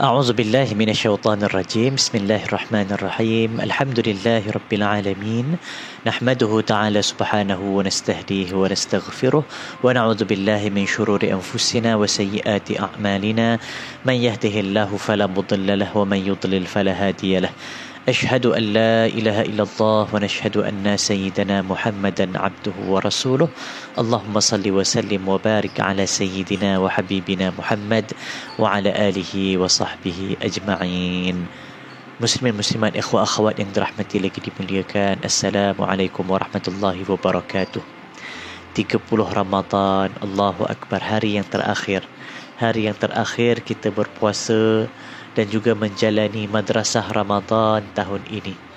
أعوذ 0.00 0.32
بالله 0.32 0.74
من 0.74 0.88
الشيطان 0.90 1.42
الرجيم. 1.42 1.94
بسم 1.94 2.18
الله 2.18 2.44
الرحمن 2.44 2.98
الرحيم. 2.98 3.60
الحمد 3.60 4.08
لله 4.08 4.42
رب 4.50 4.72
العالمين. 4.72 5.56
نحمده 6.06 6.60
تعالى 6.60 7.02
سبحانه 7.02 7.60
ونستهديه 7.62 8.54
ونستغفره 8.54 9.44
ونعوذ 9.82 10.24
بالله 10.24 10.70
من 10.74 10.86
شرور 10.86 11.22
أنفسنا 11.22 11.94
وسيئات 11.94 12.74
أعمالنا. 12.80 13.58
من 14.02 14.14
يهده 14.14 14.60
الله 14.66 14.96
فلا 14.96 15.26
مضل 15.30 15.78
له 15.78 15.96
ومن 15.96 16.26
يضلل 16.26 16.66
فلا 16.66 16.92
هادي 16.92 17.38
له. 17.38 17.50
أشهد 18.04 18.52
أن 18.52 18.62
لا 18.76 19.08
إله 19.08 19.48
إلا 19.48 19.64
الله 19.64 20.02
ونشهد 20.12 20.56
أن 20.60 20.84
سيدنا 20.96 21.64
محمدا 21.64 22.36
عبده 22.36 22.76
ورسوله. 22.84 23.48
اللهم 23.96 24.34
صل 24.40 24.60
وسلم 24.60 25.28
وبارك 25.28 25.80
على 25.80 26.04
سيدنا 26.04 26.84
وحبيبنا 26.84 27.56
محمد 27.56 28.12
وعلى 28.60 28.90
آله 29.08 29.32
وصحبه 29.56 30.36
أجمعين. 30.36 31.36
مسلم 32.20 32.46
المسلمات 32.46 32.92
إخوة 33.00 33.22
أخوات 33.24 33.56
yang 33.64 33.72
dirahmati 33.72 34.20
lagi 34.20 34.36
dimuliakan 34.36 35.24
السلام 35.24 35.80
عليكم 35.80 36.24
ورحمة 36.28 36.64
الله 36.68 37.08
وبركاته. 37.08 37.80
30 38.76 39.00
Ramadan 39.32 40.12
Allahu 40.20 40.68
Akbar 40.68 41.00
hari 41.00 41.40
yang 41.40 41.48
terakhir. 41.48 42.04
Hari 42.60 42.84
yang 42.84 43.00
terakhir 43.00 43.64
kita 43.64 43.88
berpuasa 43.88 44.92
dan 45.34 45.50
juga 45.50 45.74
menjalani 45.74 46.46
madrasah 46.46 47.10
Ramadan 47.10 47.90
tahun 47.92 48.22
ini 48.30 48.73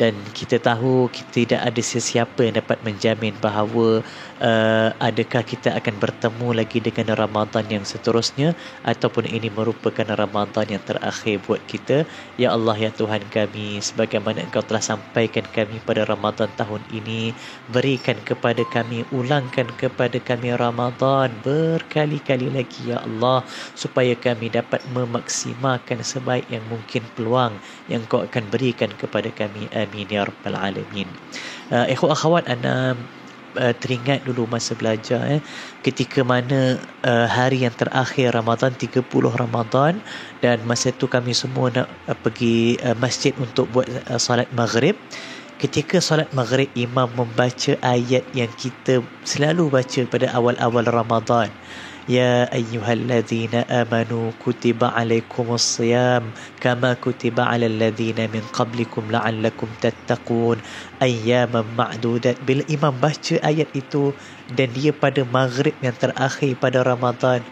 dan 0.00 0.16
kita 0.32 0.56
tahu 0.56 1.12
tidak 1.28 1.60
ada 1.60 1.82
sesiapa 1.84 2.40
yang 2.48 2.56
dapat 2.56 2.80
menjamin 2.80 3.36
bahawa 3.36 4.00
uh, 4.40 4.88
adakah 4.96 5.44
kita 5.44 5.76
akan 5.76 6.00
bertemu 6.00 6.48
lagi 6.56 6.80
dengan 6.80 7.12
Ramadan 7.12 7.68
yang 7.68 7.84
seterusnya 7.84 8.56
ataupun 8.80 9.28
ini 9.28 9.52
merupakan 9.52 10.08
Ramadan 10.08 10.72
yang 10.72 10.80
terakhir 10.88 11.44
buat 11.44 11.60
kita. 11.68 12.08
Ya 12.40 12.56
Allah 12.56 12.80
ya 12.80 12.88
Tuhan 12.88 13.28
kami 13.28 13.84
sebagaimana 13.84 14.48
engkau 14.48 14.64
telah 14.64 14.80
sampaikan 14.80 15.44
kami 15.52 15.76
pada 15.84 16.08
Ramadan 16.08 16.48
tahun 16.56 16.80
ini 16.96 17.36
berikan 17.68 18.16
kepada 18.24 18.64
kami 18.72 19.04
ulangkan 19.12 19.68
kepada 19.76 20.16
kami 20.16 20.56
Ramadan 20.56 21.28
berkali-kali 21.44 22.48
lagi 22.48 22.88
ya 22.88 23.04
Allah 23.04 23.44
supaya 23.76 24.16
kami 24.16 24.48
dapat 24.48 24.80
memaksimalkan 24.96 26.00
sebaik 26.00 26.48
yang 26.48 26.64
mungkin 26.72 27.04
peluang 27.12 27.52
yang 27.92 28.00
kau 28.08 28.24
akan 28.24 28.48
berikan 28.48 28.88
kepada 28.96 29.28
kami 29.36 29.68
amin 29.90 30.06
ya 30.06 30.22
Rabbal 30.22 30.54
Alamin. 30.54 31.10
Uh, 31.74 31.82
ikhwan 31.90 32.14
akhwat, 32.14 32.46
anda 32.46 32.94
uh, 33.58 33.74
teringat 33.74 34.22
dulu 34.22 34.46
masa 34.46 34.78
belajar 34.78 35.18
eh, 35.26 35.42
ketika 35.82 36.22
mana 36.22 36.78
uh, 37.02 37.26
hari 37.26 37.66
yang 37.66 37.74
terakhir 37.74 38.30
Ramadan, 38.30 38.70
30 38.78 39.02
Ramadan 39.34 39.98
dan 40.38 40.62
masa 40.62 40.94
itu 40.94 41.10
kami 41.10 41.34
semua 41.34 41.74
nak 41.74 41.90
uh, 42.06 42.14
pergi 42.14 42.78
uh, 42.86 42.94
masjid 42.94 43.34
untuk 43.34 43.66
buat 43.74 43.90
uh, 43.90 44.20
salat 44.22 44.46
maghrib. 44.54 44.94
Ketika 45.60 46.00
solat 46.00 46.32
maghrib 46.32 46.72
imam 46.72 47.04
membaca 47.12 47.76
ayat 47.84 48.24
yang 48.32 48.48
kita 48.48 49.04
selalu 49.20 49.68
baca 49.68 50.08
pada 50.08 50.32
awal-awal 50.32 50.88
Ramadan. 50.88 51.52
Ya 52.08 52.48
ayyuhalladzina 52.48 53.68
amanu 53.68 54.32
kutiba 54.40 54.88
alaikumus 54.96 55.60
siyam 55.76 56.32
kama 56.64 56.96
kutiba 56.96 57.44
alal 57.44 57.76
ladzina 57.76 58.24
min 58.32 58.40
qablikum 58.56 59.12
la'allakum 59.12 59.68
tattaqun 59.84 60.64
ayyaman 60.96 61.68
ma'dudat. 61.76 62.40
Bila 62.40 62.64
imam 62.64 62.96
baca 62.96 63.36
ayat 63.44 63.68
itu 63.76 64.16
dan 64.48 64.72
dia 64.72 64.96
pada 64.96 65.28
maghrib 65.28 65.76
yang 65.84 65.92
terakhir 65.92 66.56
pada 66.56 66.80
Ramadan, 66.80 67.44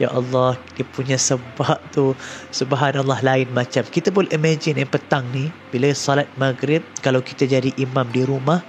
Ya 0.00 0.08
Allah, 0.08 0.56
dia 0.76 0.84
punya 0.88 1.20
sebab 1.20 1.76
tu 1.92 2.16
subhanallah 2.48 3.20
lain 3.20 3.48
macam. 3.52 3.84
Kita 3.84 4.08
boleh 4.08 4.32
imagine 4.32 4.80
yang 4.80 4.90
petang 4.90 5.28
ni 5.32 5.52
bila 5.68 5.92
salat 5.92 6.28
maghrib 6.40 6.80
kalau 7.04 7.20
kita 7.20 7.44
jadi 7.44 7.70
imam 7.76 8.08
di 8.08 8.24
rumah 8.24 8.64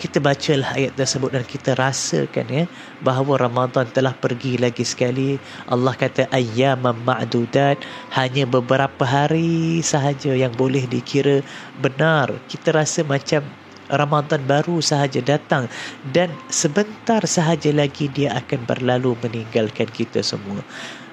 kita 0.00 0.16
bacalah 0.16 0.72
ayat 0.80 0.96
tersebut 0.96 1.28
dan 1.28 1.44
kita 1.44 1.76
rasakan 1.76 2.48
ya 2.48 2.64
bahawa 3.04 3.36
Ramadan 3.36 3.84
telah 3.92 4.16
pergi 4.16 4.56
lagi 4.56 4.80
sekali. 4.80 5.36
Allah 5.68 5.92
kata 5.92 6.24
ayyamam 6.32 6.96
ma'dudat. 7.04 7.84
Hanya 8.16 8.48
beberapa 8.48 9.04
hari 9.04 9.84
sahaja 9.84 10.32
yang 10.32 10.56
boleh 10.56 10.88
dikira 10.88 11.44
benar. 11.84 12.32
Kita 12.48 12.72
rasa 12.72 13.04
macam 13.04 13.44
Ramadan 13.90 14.46
baru 14.46 14.78
sahaja 14.78 15.18
datang 15.20 15.66
dan 16.14 16.30
sebentar 16.48 17.20
sahaja 17.26 17.74
lagi 17.74 18.06
dia 18.10 18.32
akan 18.38 18.64
berlalu 18.64 19.18
meninggalkan 19.20 19.90
kita 19.90 20.22
semua. 20.22 20.62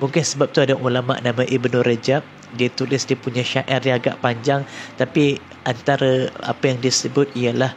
Mungkin 0.00 0.24
sebab 0.24 0.50
tu 0.50 0.64
ada 0.64 0.74
ulama 0.74 1.20
nama 1.22 1.46
Ibnu 1.46 1.84
Rajab 1.84 2.24
dia 2.52 2.68
tulis 2.68 3.04
dia 3.08 3.16
punya 3.16 3.40
syair 3.44 3.80
yang 3.80 3.96
agak 4.02 4.20
panjang 4.20 4.66
tapi 5.00 5.40
antara 5.64 6.28
apa 6.44 6.74
yang 6.74 6.78
disebut 6.82 7.32
ialah 7.38 7.72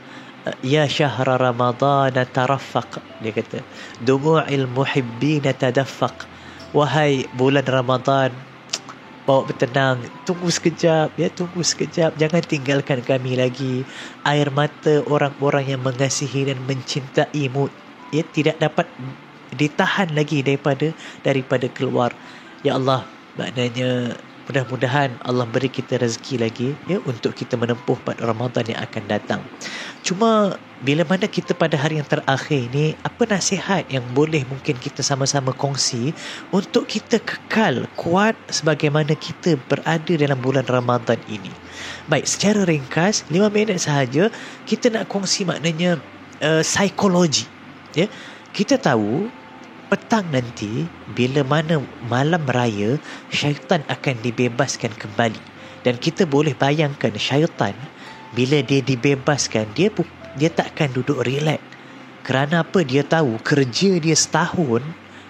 Ya 0.62 0.86
syahr 0.86 1.26
Ramadan 1.26 2.14
tarafaq 2.14 3.02
dia 3.18 3.34
kata. 3.34 3.66
Dumu'il 4.06 4.70
muhibbin 4.70 5.42
tadaffaq. 5.42 6.30
Wahai 6.70 7.26
bulan 7.34 7.66
Ramadan 7.66 8.30
bawa 9.26 9.50
bertenang. 9.50 10.06
Tunggu 10.24 10.48
sekejap. 10.48 11.18
Ya 11.18 11.28
tunggu 11.34 11.62
sekejap. 11.66 12.16
Jangan 12.16 12.42
tinggalkan 12.46 13.02
kami 13.02 13.36
lagi. 13.36 13.84
Air 14.24 14.54
mata 14.54 15.02
orang-orang 15.10 15.76
yang 15.76 15.82
mengasihi 15.82 16.48
dan 16.48 16.62
mencintaimu 16.64 17.68
ya 18.14 18.24
tidak 18.32 18.62
dapat 18.62 18.88
ditahan 19.52 20.14
lagi 20.14 20.46
daripada 20.46 20.94
daripada 21.26 21.68
keluar. 21.68 22.14
Ya 22.62 22.78
Allah 22.78 23.10
maknanya 23.36 24.16
Mudah-mudahan 24.46 25.18
Allah 25.26 25.50
beri 25.50 25.74
kita 25.74 25.98
rezeki 25.98 26.36
lagi 26.38 26.68
ya 26.86 27.02
untuk 27.02 27.34
kita 27.34 27.58
menempuh 27.58 27.98
pada 27.98 28.30
Ramadan 28.30 28.70
yang 28.70 28.78
akan 28.78 29.04
datang. 29.10 29.42
Cuma 30.06 30.54
bila 30.86 31.02
mana 31.02 31.26
kita 31.26 31.58
pada 31.58 31.74
hari 31.82 31.98
yang 31.98 32.06
terakhir 32.06 32.70
ini 32.70 32.94
apa 33.02 33.26
nasihat 33.26 33.90
yang 33.90 34.06
boleh 34.14 34.46
mungkin 34.46 34.78
kita 34.78 35.02
sama-sama 35.02 35.50
kongsi 35.50 36.14
untuk 36.54 36.86
kita 36.86 37.18
kekal 37.18 37.90
kuat 37.98 38.38
sebagaimana 38.46 39.18
kita 39.18 39.58
berada 39.66 40.14
dalam 40.14 40.38
bulan 40.38 40.62
Ramadan 40.70 41.18
ini. 41.26 41.50
Baik, 42.06 42.30
secara 42.30 42.70
ringkas 42.70 43.26
5 43.34 43.50
minit 43.50 43.82
sahaja 43.82 44.30
kita 44.70 44.94
nak 44.94 45.10
kongsi 45.10 45.42
maknanya 45.42 45.98
uh, 46.46 46.62
psikologi 46.62 47.50
ya. 47.98 48.06
Kita 48.54 48.78
tahu 48.78 49.26
petang 49.90 50.30
nanti 50.30 50.86
bila 51.18 51.42
mana 51.42 51.82
malam 52.06 52.46
raya 52.46 53.02
syaitan 53.34 53.82
akan 53.90 54.22
dibebaskan 54.22 54.94
kembali 54.94 55.42
dan 55.82 55.98
kita 55.98 56.30
boleh 56.30 56.54
bayangkan 56.54 57.14
syaitan 57.18 57.74
bila 58.36 58.60
dia 58.62 58.84
dibebaskan 58.84 59.72
dia 59.74 59.90
dia 60.36 60.52
takkan 60.52 60.92
duduk 60.92 61.24
relax 61.24 61.64
kerana 62.28 62.68
apa 62.68 62.84
dia 62.84 63.02
tahu 63.02 63.40
kerja 63.42 63.98
dia 63.98 64.14
setahun 64.14 64.84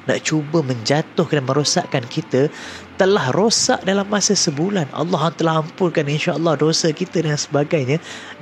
nak 0.06 0.22
cuba 0.22 0.62
menjatuhkan 0.62 1.42
dan 1.42 1.46
merosakkan 1.46 2.04
kita 2.06 2.48
telah 2.96 3.34
rosak 3.34 3.82
dalam 3.84 4.06
masa 4.08 4.38
sebulan. 4.38 4.88
Allah 4.94 5.34
telah 5.34 5.66
ampunkan 5.66 6.06
insya-Allah 6.06 6.56
dosa 6.56 6.94
kita 6.94 7.26
dan 7.26 7.36
sebagainya 7.36 7.98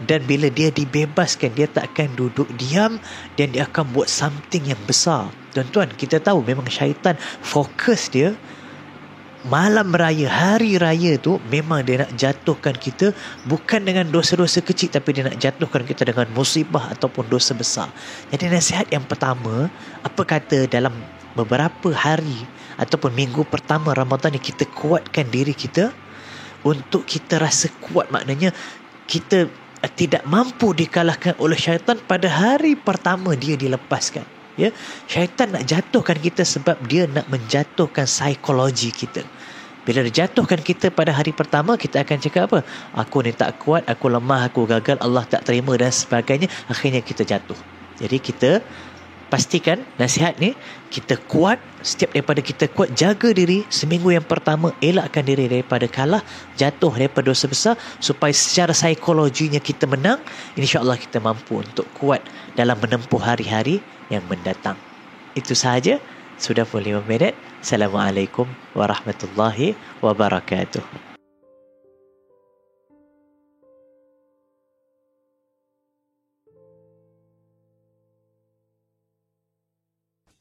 dan 0.05 0.21
bila 0.27 0.51
dia 0.51 0.69
dibebaskan 0.69 1.55
dia 1.55 1.65
tak 1.71 1.95
akan 1.95 2.13
duduk 2.19 2.51
diam 2.59 2.99
dan 3.39 3.55
dia 3.55 3.65
akan 3.65 3.95
buat 3.95 4.11
something 4.11 4.69
yang 4.69 4.79
besar. 4.85 5.31
Tuan-tuan, 5.55 5.89
kita 5.95 6.19
tahu 6.19 6.43
memang 6.43 6.67
syaitan 6.67 7.15
fokus 7.41 8.11
dia 8.11 8.35
malam 9.47 9.91
raya, 9.91 10.27
hari 10.31 10.79
raya 10.79 11.19
tu 11.19 11.39
memang 11.51 11.83
dia 11.83 12.07
nak 12.07 12.11
jatuhkan 12.15 12.75
kita 12.75 13.11
bukan 13.47 13.83
dengan 13.83 14.07
dosa-dosa 14.07 14.63
kecil 14.63 14.91
tapi 14.91 15.15
dia 15.15 15.27
nak 15.27 15.39
jatuhkan 15.39 15.83
kita 15.83 16.07
dengan 16.07 16.27
musibah 16.31 16.91
ataupun 16.95 17.27
dosa 17.27 17.51
besar. 17.51 17.91
Jadi 18.31 18.47
nasihat 18.47 18.87
yang 18.91 19.03
pertama, 19.03 19.67
apa 20.03 20.21
kata 20.23 20.67
dalam 20.71 20.95
beberapa 21.35 21.91
hari 21.91 22.47
ataupun 22.79 23.13
minggu 23.13 23.43
pertama 23.45 23.93
Ramadan 23.93 24.33
ni 24.33 24.41
kita 24.41 24.65
kuatkan 24.69 25.27
diri 25.29 25.53
kita 25.53 25.93
untuk 26.63 27.03
kita 27.05 27.37
rasa 27.37 27.69
kuat 27.83 28.09
maknanya 28.09 28.55
kita 29.05 29.51
tidak 29.99 30.23
mampu 30.23 30.71
dikalahkan 30.71 31.35
oleh 31.43 31.59
syaitan 31.59 31.99
pada 31.99 32.31
hari 32.31 32.79
pertama 32.79 33.35
dia 33.35 33.59
dilepaskan 33.59 34.23
ya? 34.59 34.69
Syaitan 35.09 35.53
nak 35.53 35.63
jatuhkan 35.67 36.17
kita 36.17 36.43
sebab 36.45 36.77
dia 36.87 37.09
nak 37.09 37.27
menjatuhkan 37.29 38.05
psikologi 38.05 38.89
kita. 38.93 39.25
Bila 39.83 39.99
dia 40.07 40.23
jatuhkan 40.23 40.63
kita 40.63 40.95
pada 40.95 41.11
hari 41.11 41.35
pertama 41.35 41.75
kita 41.75 42.07
akan 42.07 42.17
cakap 42.23 42.47
apa? 42.47 42.59
Aku 42.95 43.19
ni 43.19 43.35
tak 43.35 43.59
kuat 43.59 43.83
aku 43.83 44.07
lemah 44.07 44.47
aku 44.47 44.63
gagal 44.63 44.95
Allah 45.03 45.27
tak 45.27 45.43
terima 45.43 45.75
dan 45.75 45.91
sebagainya. 45.91 46.47
Akhirnya 46.71 47.03
kita 47.03 47.27
jatuh. 47.27 47.59
Jadi 47.99 48.17
kita 48.17 48.63
pastikan 49.33 49.81
nasihat 49.97 50.37
ni 50.37 50.53
kita 50.93 51.17
kuat 51.25 51.57
setiap 51.81 52.13
daripada 52.13 52.45
kita 52.45 52.69
kuat 52.69 52.93
jaga 52.93 53.33
diri 53.33 53.65
seminggu 53.73 54.13
yang 54.13 54.21
pertama 54.21 54.69
elakkan 54.77 55.25
diri 55.25 55.49
daripada 55.49 55.89
kalah 55.89 56.21
jatuh 56.53 56.93
daripada 56.93 57.33
dosa 57.33 57.49
besar 57.49 57.73
supaya 57.97 58.29
secara 58.29 58.77
psikologinya 58.77 59.57
kita 59.57 59.89
menang 59.89 60.21
insyaallah 60.53 61.01
kita 61.01 61.17
mampu 61.17 61.65
untuk 61.65 61.89
kuat 61.97 62.21
dalam 62.53 62.77
menempuh 62.77 63.17
hari-hari 63.17 63.81
yang 64.13 64.21
mendatang 64.29 64.77
itu 65.33 65.57
sahaja 65.57 65.97
Sudah 66.37 66.65
25 66.65 67.05
minit. 67.05 67.37
Assalamualaikum 67.61 68.49
warahmatullahi 68.75 69.77
wabarakatuh. 70.01 71.12